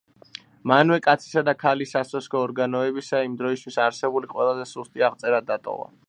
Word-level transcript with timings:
მანვე 0.69 0.95
კაცისა 1.07 1.41
და 1.49 1.53
ქალის 1.63 1.91
სასქესო 1.95 2.39
ორგანოების 2.47 3.11
იმ 3.19 3.35
დროისთვის 3.43 3.77
არსებული 3.89 4.31
ყველაზე 4.35 4.69
ზუსტი 4.71 5.05
აღწერა 5.11 5.43
დატოვა. 5.51 5.91